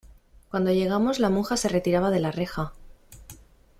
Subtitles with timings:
[0.49, 2.73] cuando llegamos la monja se retiraba de la reja: